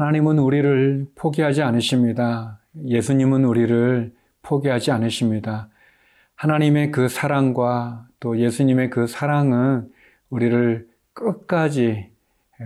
[0.00, 2.58] 하나님은 우리를 포기하지 않으십니다.
[2.86, 5.68] 예수님은 우리를 포기하지 않으십니다.
[6.36, 9.90] 하나님의 그 사랑과 또 예수님의 그 사랑은
[10.30, 12.08] 우리를 끝까지,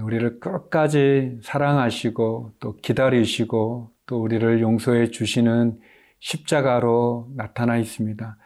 [0.00, 5.80] 우리를 끝까지 사랑하시고 또 기다리시고 또 우리를 용서해 주시는
[6.20, 8.36] 십자가로 나타나 있습니다.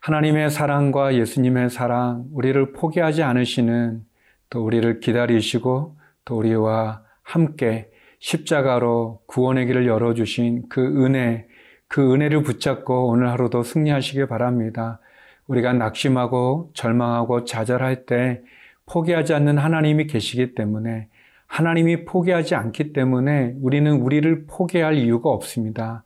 [0.00, 4.04] 하나님의 사랑과 예수님의 사랑, 우리를 포기하지 않으시는
[4.50, 7.93] 또 우리를 기다리시고 또 우리와 함께
[8.24, 11.46] 십자가로 구원의 길을 열어주신 그 은혜,
[11.88, 14.98] 그 은혜를 붙잡고 오늘 하루도 승리하시길 바랍니다.
[15.46, 18.40] 우리가 낙심하고 절망하고 좌절할 때
[18.86, 21.08] 포기하지 않는 하나님이 계시기 때문에
[21.48, 26.02] 하나님이 포기하지 않기 때문에 우리는 우리를 포기할 이유가 없습니다.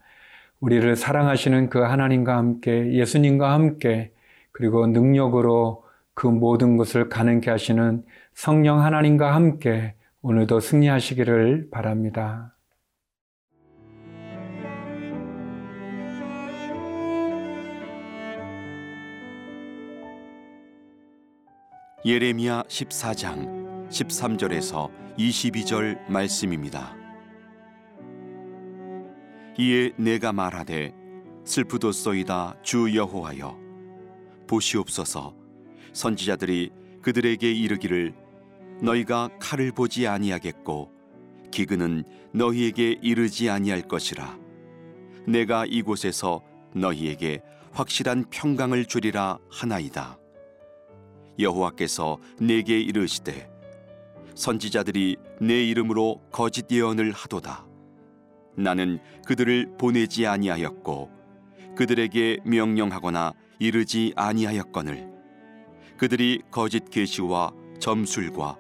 [0.59, 4.11] 우리를 사랑하시는 그 하나님과 함께 예수님과 함께
[4.51, 8.03] 그리고 능력으로 그 모든 것을 가능케 하시는
[8.35, 12.57] 성령 하나님과 함께 오늘도 승리하시기를 바랍니다.
[22.05, 26.97] 예레미야 14장 13절에서 22절 말씀입니다.
[29.57, 30.95] 이에 내가 말하되
[31.45, 33.57] 슬프도소이다 주 여호와여
[34.49, 35.35] 보시옵소서
[35.93, 36.71] 선지자들이
[37.03, 38.28] 그들에게 이르기를
[38.81, 40.93] 너희가 칼을 보지 아니하겠고
[41.51, 44.39] 기근은 너희에게 이르지 아니할 것이라.
[45.27, 46.43] 내가 이곳에서
[46.75, 50.19] 너희에게 확실한 평강을 주리라 하나이다.
[51.39, 53.51] 여호와께서 내게 이르시되
[54.35, 57.67] 선지자들이 내 이름으로 거짓 예언을 하도다.
[58.57, 61.11] 나는 그들을 보내지 아니하였고
[61.77, 65.09] 그들에게 명령하거나 이르지 아니하였거늘.
[65.97, 68.57] 그들이 거짓 계시와 점술과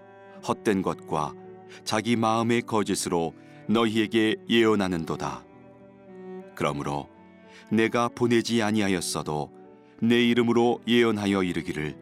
[0.48, 1.34] 헛된 것과
[1.84, 3.34] 자기 마음의 거짓으로
[3.68, 5.44] 너희에게 예언하는도다.
[6.54, 7.08] 그러므로
[7.70, 9.52] 내가 보내지 아니하였어도
[10.00, 11.96] 내 이름으로 예언하여 이르기를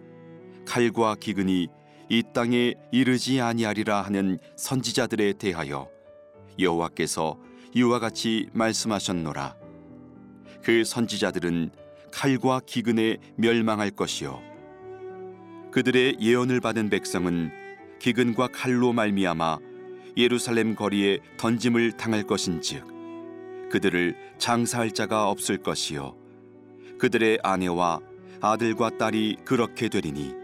[0.64, 1.68] 칼과 기근이
[2.08, 5.88] 이 땅에 이르지 아니하리라 하는 선지자들에 대하여
[6.58, 7.38] 여호와께서
[7.74, 9.56] 이와 같이 말씀하셨노라.
[10.62, 11.70] 그 선지자들은
[12.12, 14.40] 칼과 기근에 멸망할 것이요
[15.70, 17.65] 그들의 예언을 받은 백성은
[17.98, 19.58] 기근과 칼로 말미암아
[20.16, 22.96] 예루살렘 거리에 던짐을 당할 것인즉
[23.70, 26.16] 그들을 장사할 자가 없을 것이요.
[26.98, 28.00] 그들의 아내와
[28.40, 30.34] 아들과 딸이 그렇게 되리니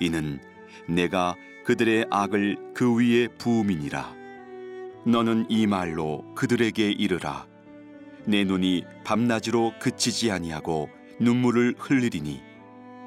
[0.00, 0.40] 이는
[0.86, 4.16] 내가 그들의 악을 그 위에 부음이니라.
[5.04, 7.46] 너는 이 말로 그들에게 이르라.
[8.24, 10.88] 내 눈이 밤낮으로 그치지 아니하고
[11.20, 12.40] 눈물을 흘리리니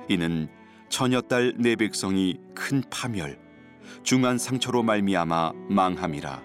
[0.10, 0.48] 이는
[0.90, 3.40] 처녀딸 내 백성이 큰 파멸
[4.04, 6.44] 중한 상처로 말미암아 망함이라.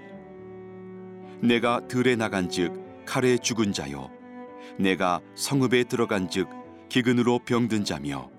[1.41, 4.11] 내가 들에 나간즉 칼에 죽은 자요.
[4.79, 6.49] 내가 성읍에 들어간즉
[6.89, 8.31] 기근으로 병든 자며.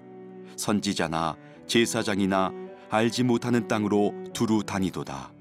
[0.55, 1.35] 선지자나
[1.67, 2.51] 제사장이나
[2.89, 5.31] 알지 못하는 땅으로 두루 다니도다.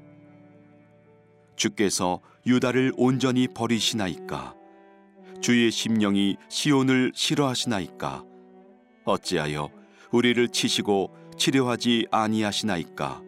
[1.56, 4.55] 주께서 유다를 온전히 버리시나이까?
[5.41, 8.25] 주의 심령이 시온을 싫어하시나이까?
[9.05, 9.71] 어찌하여
[10.10, 13.22] 우리를 치시고 치료하지 아니하시나이까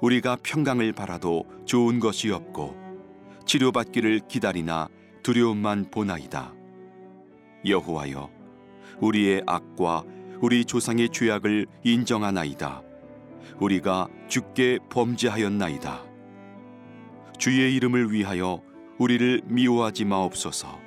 [0.00, 2.76] 우리가 평강을 바라도 좋은 것이 없고
[3.46, 4.88] 치료받기를 기다리나
[5.22, 6.54] 두려움만 보나이다.
[7.66, 8.30] 여호와여
[9.00, 10.04] 우리의 악과
[10.40, 12.82] 우리 조상의 죄악을 인정하나이다.
[13.58, 16.04] 우리가 주께 범죄하였나이다.
[17.38, 18.62] 주의 이름을 위하여
[18.98, 20.78] 우리를 미워하지 마옵소서.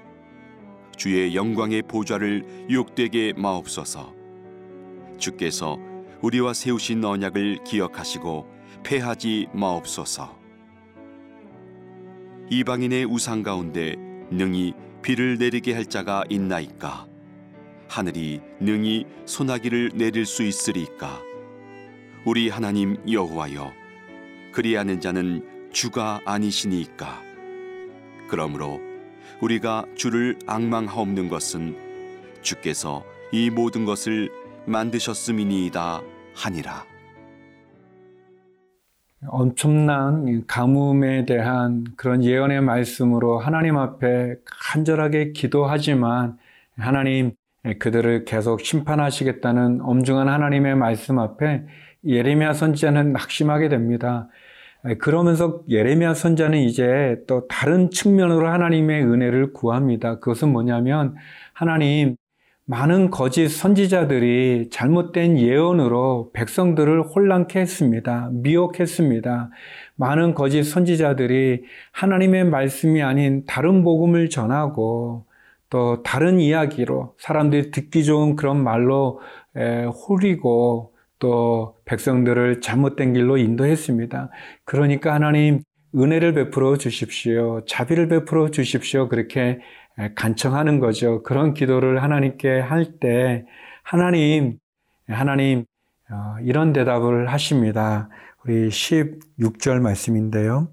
[0.96, 4.14] 주의 영광의 보좌를 욕되게 마옵소서.
[5.18, 5.78] 주께서
[6.22, 10.40] 우리와 세우신 언약을 기억하시고 패하지 마옵소서.
[12.50, 13.96] 이방인의 우상 가운데
[14.30, 17.08] 능히 비를 내리게 할 자가 있나이까?
[17.88, 21.22] 하늘이 능히 소나기를 내릴 수 있으리까?
[22.26, 23.72] 우리 하나님 여호와여,
[24.52, 27.22] 그리하는 자는 주가 아니시니까.
[28.30, 28.82] 그러므로
[29.42, 31.76] 우리가 주를 악망하옵는 것은
[32.42, 34.30] 주께서 이 모든 것을
[34.66, 36.02] 만드셨음이니이다
[36.36, 36.91] 하니라.
[39.28, 46.38] 엄청난 가뭄에 대한 그런 예언의 말씀으로 하나님 앞에 간절하게 기도하지만
[46.78, 47.34] 하나님
[47.80, 51.64] 그들을 계속 심판하시겠다는 엄중한 하나님의 말씀 앞에
[52.04, 54.28] 예레미야 선지자는 낙심하게 됩니다.
[54.98, 60.16] 그러면서 예레미야 선자는 이제 또 다른 측면으로 하나님의 은혜를 구합니다.
[60.16, 61.16] 그것은 뭐냐면
[61.54, 62.16] 하나님
[62.66, 68.30] 많은 거짓 선지자들이 잘못된 예언으로 백성들을 혼란케 했습니다.
[68.32, 69.50] 미혹했습니다.
[69.96, 75.26] 많은 거짓 선지자들이 하나님의 말씀이 아닌 다른 복음을 전하고
[75.70, 79.20] 또 다른 이야기로 사람들이 듣기 좋은 그런 말로
[80.08, 84.30] 홀리고 또 백성들을 잘못된 길로 인도했습니다.
[84.66, 85.62] 그러니까 하나님
[85.94, 87.64] 은혜를 베풀어 주십시오.
[87.68, 89.10] 자비를 베풀어 주십시오.
[89.10, 89.60] 그렇게
[90.16, 91.24] 간청하는 거죠.
[91.24, 93.46] 그런 기도를 하나님께 할 때
[93.84, 94.58] 하나님,
[95.08, 95.66] 하나님
[96.10, 98.10] 어, 이런 대답을 하십니다.
[98.46, 100.70] 우리 16절 말씀인데요.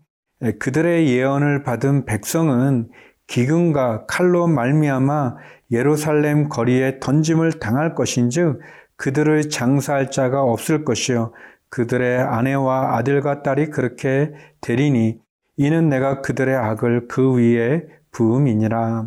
[0.59, 2.89] 그들의 예언을 받은 백성은
[3.27, 5.37] 기근과 칼로 말미암아
[5.73, 8.61] 예루살렘 거리에 던짐을 당할 것인즉
[8.97, 11.33] 그들을 장사할 자가 없을 것이요
[11.71, 15.19] 그들의 아내와 아들과 딸이 그렇게 되리니
[15.57, 19.07] 이는 내가 그들의 악을 그 위에 부음이니라.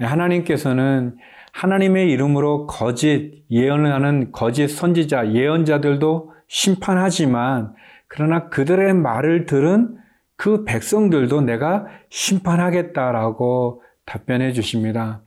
[0.00, 1.16] 하나님께서는
[1.52, 7.74] 하나님의 이름으로 거짓 예언을 하는 거짓 선지자, 예언자들도 심판하지만
[8.08, 9.96] 그러나 그들의 말을 들은
[10.36, 15.22] 그 백성들도 내가 심판하겠다라고 답변해 주십니다.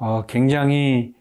[0.00, 1.14] 어, 굉장히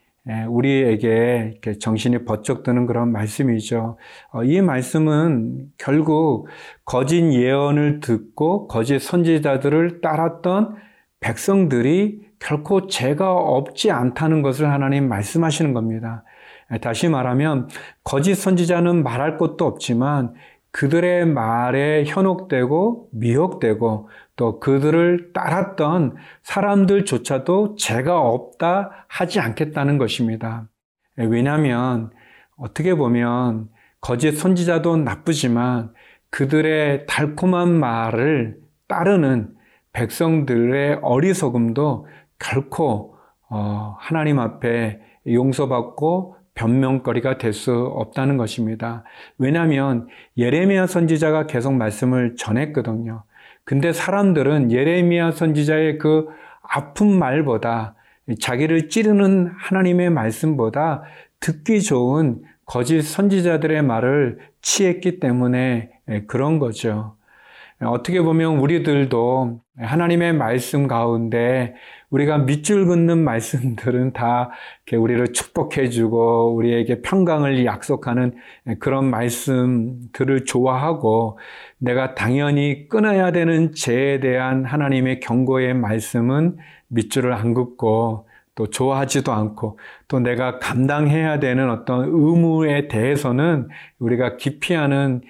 [0.50, 3.97] 우리에게 정신이 번쩍 드는 그런 말씀이죠.
[4.31, 6.47] 어, 이 말씀은 결국
[6.83, 10.75] 거짓 예언을 듣고 거짓 선지자들을 따랐던
[11.19, 16.24] 백성들이 결코 죄가 없지 않다는 것을 하나님 말씀하시는 겁니다.
[16.81, 17.69] 다시 말하면
[18.04, 20.34] 거짓 선지자는 말할 것도 없지만
[20.72, 30.70] 그들의 말에 현혹되고 미혹되고 또 그들을 따랐던 사람들조차도 죄가 없다 하지 않겠다는 것입니다.
[31.16, 32.12] 왜냐하면
[32.58, 33.70] 어떻게 보면
[34.02, 35.94] 거짓 선지자도 나쁘지만
[36.30, 39.56] 그들의 달콤한 말을 따르는
[39.98, 42.06] 백성들의 어리석음도
[42.38, 43.16] 결코
[43.50, 49.04] 어, 하나님 앞에 용서받고 변명거리가 될 수 없다는 것입니다.
[49.40, 50.08] 왜냐하면
[50.38, 53.24] 예레미야 선지자가 계속 말씀을 전했거든요.
[53.64, 56.28] 근데 사람들은 예레미야 선지자의 그
[56.62, 57.96] 아픈 말보다
[58.40, 61.04] 자기를 찌르는 하나님의 말씀보다
[61.40, 65.92] 듣기 좋은 거짓 선지자들의 말을 취했기 때문에
[66.28, 67.16] 그런 거죠.
[67.82, 71.75] 어떻게 보면 우리들도 하나님의 말씀 가운데
[72.09, 74.50] 우리가 밑줄 긋는 말씀들은 다
[74.91, 78.33] 우리를 축복해주고 우리에게 평강을 약속하는
[78.79, 81.38] 그런 말씀들을 좋아하고
[81.77, 86.57] 내가 당연히 끊어야 되는 죄에 대한 하나님의 경고의 말씀은
[86.88, 89.77] 밑줄을 안 긋고 또 좋아하지도 않고
[90.07, 93.68] 또 내가 감당해야 되는 어떤 의무에 대해서는
[94.00, 95.21] 우리가 기피하는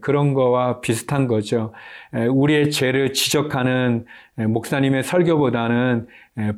[0.00, 1.72] 그런 거와 비슷한 거죠.
[2.12, 4.04] 우리의 죄를 지적하는
[4.36, 6.06] 목사님의 설교보다는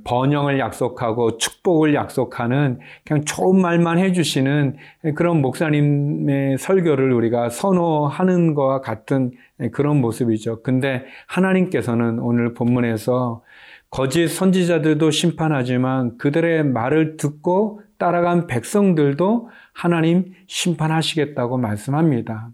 [0.04, 4.76] 번영을 약속하고 축복을 약속하는 그냥 좋은 말만 해주시는
[5.14, 9.32] 그런 목사님의 설교를 우리가 선호하는 것과 같은
[9.72, 10.62] 그런 모습이죠.
[10.62, 13.42] 근데 하나님께서는 오늘 본문에서
[13.90, 22.50] 거짓 선지자들도 심판하지만 그들의 말을 듣고 따라간 백성들도 하나님 심판하시겠다고 말씀합니다.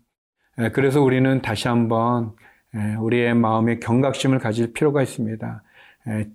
[0.72, 2.32] 그래서 우리는 다시 한번
[3.00, 5.62] 우리의 마음에 경각심을 가질 필요가 있습니다.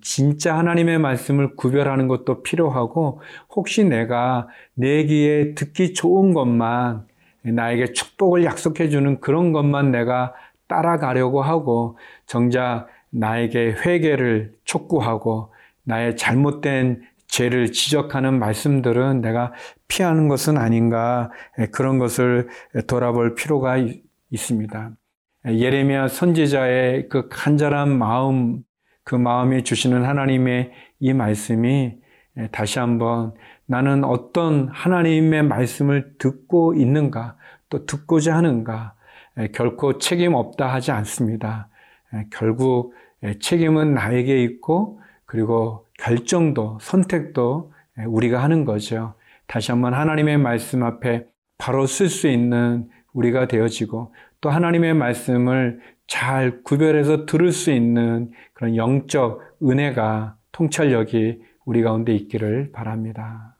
[0.02, 3.20] 진짜 하나님의 말씀을 구별하는 것도 필요하고
[3.54, 7.06] 혹시 내가 내 귀에 듣기 좋은 것만
[7.42, 10.34] 나에게 축복을 약속해 주는 그런 것만 내가
[10.66, 15.52] 따라가려고 하고 정작 나에게 회개를 촉구하고
[15.84, 19.52] 나의 잘못된 죄를 지적하는 말씀들은 내가
[19.88, 21.30] 피하는 것은 아닌가
[21.72, 22.48] 그런 것을
[22.88, 23.76] 돌아볼 필요가
[24.30, 24.92] 있습니다.
[25.46, 28.62] 예레미야 선지자의 그 간절한 마음,
[29.04, 31.94] 그 마음이 주시는 하나님의 이 말씀이
[32.52, 33.34] 다시 한번
[33.66, 37.36] 나는 어떤 하나님의 말씀을 듣고 있는가,
[37.68, 38.94] 또 듣고자 하는가,
[39.52, 41.68] 결코 책임 없다 하지 않습니다.
[42.30, 42.94] 결국
[43.40, 47.72] 책임은 나에게 있고, 그리고 결정도, 선택도
[48.06, 49.14] 우리가 하는 거죠.
[49.46, 51.26] 다시 한번 하나님의 말씀 앞에
[51.58, 58.76] 바로 쓸 수 있는 우리가 되어지고 또 하나님의 말씀을 잘 구별해서 들을 수 있는 그런
[58.76, 63.56] 영적 은혜가 통찰력이 우리 가운데 있기를 바랍니다.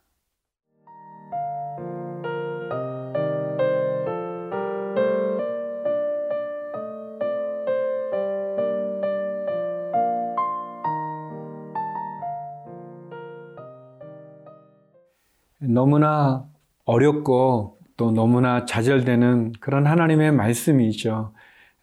[15.60, 16.46] 너무나
[16.84, 21.34] 어렵고 또 너무나 좌절되는 그런 하나님의 말씀이죠.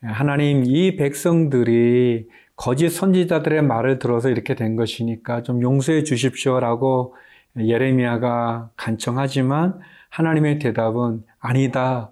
[0.02, 7.14] 하나님 이 백성들이 거짓 선지자들의 말을 들어서 이렇게 된 것이니까 좀 용서해 주십시오라고
[7.60, 12.12] 예레미야가 간청하지만 하나님의 대답은 아니다.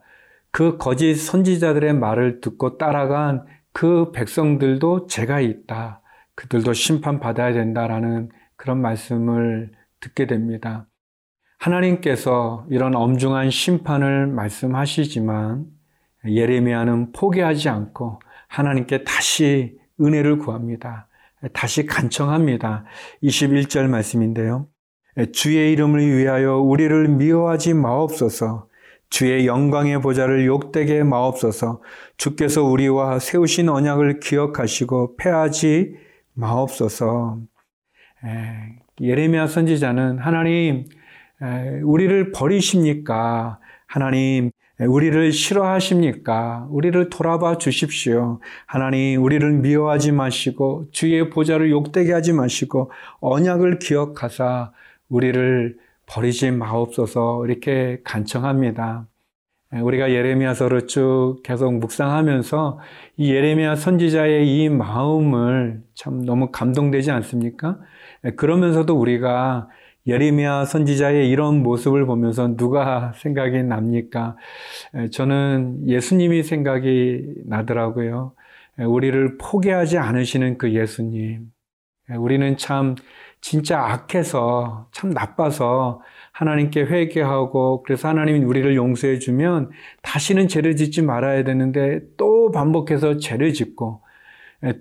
[0.51, 3.43] 그 거짓 선지자들의 말을 듣고 따라간
[3.74, 6.03] 그 백성들도 죄가 있다.
[6.35, 10.85] 그들도 심판받아야 된다라는 그런 말씀을 듣게 됩니다.
[11.65, 15.65] 하나님께서 이런 엄중한 심판을 말씀하시지만
[16.27, 21.07] 예레미야는 포기하지 않고 하나님께 다시 은혜를 구합니다.
[21.53, 22.86] 다시 간청합니다.
[23.24, 24.67] 21절 말씀인데요.
[25.34, 28.67] 주의 이름을 위하여 우리를 미워하지 마옵소서.
[29.10, 31.81] 주의 영광의 보좌를 욕되게 마옵소서.
[32.17, 35.95] 주께서 우리와 세우신 언약을 기억하시고 패하지
[36.34, 37.39] 마옵소서.
[39.01, 40.86] 예레미야 선지자는 하나님
[41.84, 43.60] 우리를 버리십니까?
[43.88, 46.68] 하나님 우리를 싫어하십니까?
[46.70, 48.39] 우리를 돌아봐 주십시오.
[48.65, 54.74] 하나님, 우리를 미워하지 마시고, 주의 보좌를 욕되게 하지 마시고, 언약을 기억하사
[55.08, 55.77] 우리를
[56.08, 59.08] 버리지 마옵소서 이렇게 간청합니다.
[59.72, 62.80] 우리가 예레미야서를 쭉 계속 묵상하면서
[63.18, 67.80] 이 예레미야 선지자의 이 마음을 참 너무 감동되지 않습니까?
[68.38, 69.68] 그러면서도 우리가
[70.07, 74.38] 예레미야 선지자의 이런 모습을 보면서 누가 생각이 납니까?
[75.12, 78.33] 저는 예수님이 생각이 나더라고요.
[78.77, 81.47] 우리를 포기하지 않으시는 그 예수님.
[82.19, 82.95] 우리는 참
[83.41, 86.01] 진짜 악해서 참 나빠서
[86.33, 89.71] 하나님께 회개하고 그래서 하나님이 우리를 용서해 주면
[90.03, 94.01] 다시는 죄를 짓지 말아야 되는데 또 반복해서 죄를 짓고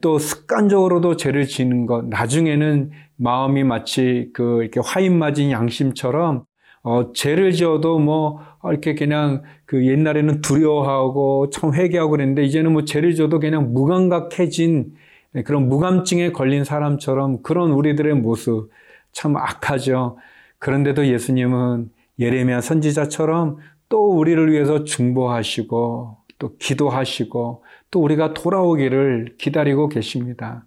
[0.00, 6.44] 또 습관적으로도 죄를 지는 것 나중에는 마음이 마치 그 이렇게 화인 맞은 양심처럼
[6.82, 13.14] 어 죄를 지어도 뭐 이렇게 그냥 그 옛날에는 두려워하고 참 회개하고 그랬는데 이제는 뭐 죄를
[13.14, 14.94] 지어도 그냥 무감각해진
[15.32, 18.70] 네, 그런 무감증에 걸린 사람처럼 그런 우리들의 모습
[19.12, 20.18] 참 악하죠.
[20.58, 27.64] 그런데도 예수님은 예레미야 선지자처럼 또 우리를 위해서 중보하시고 또 기도하시고
[27.94, 30.64] 또 우리가 돌아오기를 기다리고 계십니다.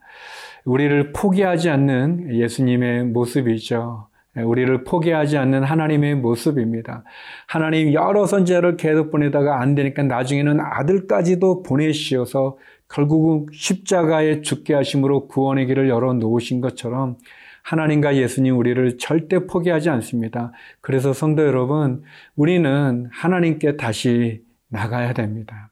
[0.63, 4.07] 우리를 포기하지 않는 예수님의 모습이죠.
[4.33, 7.03] 네, 우리를 포기하지 않는 하나님의 모습입니다.
[7.45, 12.57] 하나님 여러 선지자를 계속 보내다가 안 되니까 나중에는 아들까지도 보내시어서
[12.87, 17.17] 결국은 십자가에 죽게 하심으로 구원의 길을 열어 놓으신 것처럼
[17.63, 20.53] 하나님과 예수님 우리를 절대 포기하지 않습니다.
[20.79, 22.03] 그래서 성도 여러분,
[22.37, 25.71] 우리는 하나님께 다시 나가야 됩니다.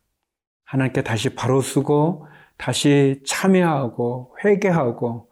[0.66, 5.30] 하나님께 다시 바로 쓰고 다시 참여하고 회개하고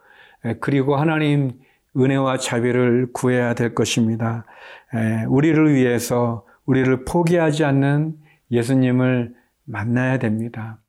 [0.60, 1.52] 그리고 하나님
[1.96, 4.46] 은혜와 자비를 구해야 될 것입니다.
[5.30, 8.16] 우리를 위해서 우리를 포기하지 않는
[8.52, 9.34] 예수님을
[9.66, 10.80] 만나야 됩니다.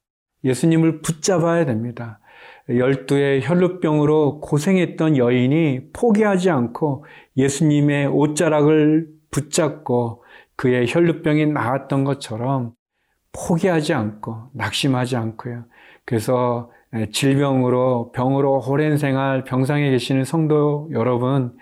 [0.45, 2.21] 예수님을 붙잡아야 됩니다.
[2.69, 7.05] 열두의 혈루병으로 고생했던 여인이 포기하지 않고
[7.37, 10.25] 예수님의 옷자락을 붙잡고
[10.57, 12.73] 그의 혈루병이 나았던 것처럼
[13.35, 15.65] 포기하지 않고 낙심하지 않고요.
[16.05, 16.71] 그래서
[17.13, 21.57] 질병으로 병으로 오랜 생활 병상에 계시는 성도 여러분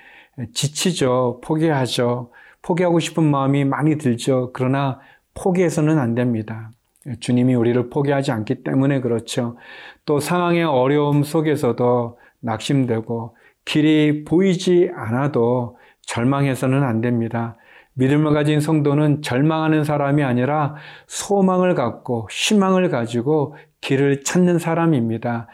[0.53, 1.41] 지치죠.
[1.43, 2.31] 포기하죠.
[2.61, 4.51] 포기하고 싶은 마음이 많이 들죠.
[4.53, 5.01] 그러나
[5.35, 6.71] 포기해서는 안 됩니다.
[7.19, 9.57] 주님이 우리를 포기하지 않기 때문에 그렇죠.
[10.05, 17.57] 또 상황의 어려움 속에서도 낙심되고 길이 보이지 않아도 절망해서는 안 됩니다.
[17.95, 25.49] 믿음을 가진 성도는 절망하는 사람이 아니라 소망을 갖고 희망을 가지고 길을 찾는 사람입니다.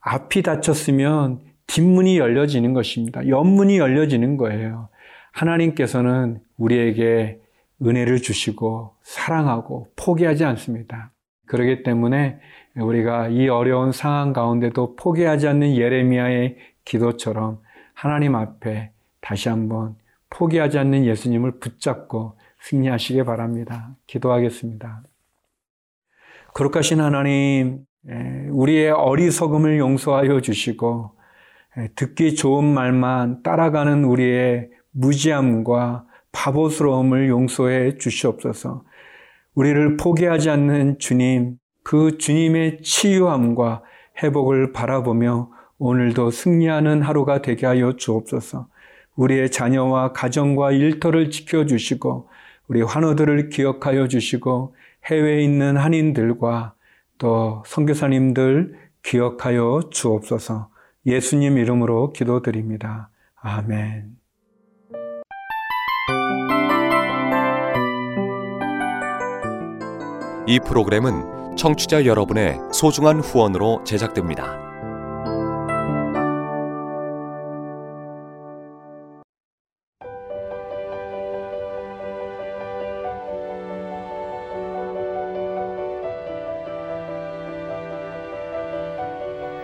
[0.00, 3.26] 앞이 닫혔으면 뒷문이 열려지는 것입니다.
[3.26, 4.88] 옆문이 열려지는 거예요.
[5.32, 7.40] 하나님께서는 우리에게
[7.82, 11.10] 은혜를 주시고 사랑하고 포기하지 않습니다.
[11.46, 12.38] 그러기 때문에
[12.76, 17.60] 우리가 이 어려운 상황 가운데도 포기하지 않는 예레미야의 기도처럼
[17.94, 19.96] 하나님 앞에 다시 한번
[20.32, 23.96] 포기하지 않는 예수님을 붙잡고 승리하시기 바랍니다.
[24.06, 25.02] 기도하겠습니다.
[26.54, 27.84] 거룩하신 하나님,
[28.50, 31.12] 우리의 어리석음을 용서하여 주시고,
[31.94, 38.84] 듣기 좋은 말만 따라가는 우리의 무지함과 바보스러움을 용서해 주시옵소서.
[39.54, 43.82] 우리를 포기하지 않는 주님, 그 주님의 치유함과
[44.22, 48.68] 회복을 바라보며 오늘도 승리하는 하루가 되게 하여 주옵소서.
[49.16, 52.28] 우리의 자녀와 가정과 일터를 지켜주시고,
[52.68, 54.74] 우리 환우들을 기억하여 주시고,
[55.06, 56.74] 해외에 있는 한인들과
[57.18, 60.68] 또 선교사님들 기억하여 주옵소서.
[61.06, 63.10] 예수님 이름으로 기도드립니다.
[63.36, 64.16] 아멘.
[70.46, 74.71] 이 프로그램은 청취자 여러분의 소중한 후원으로 제작됩니다.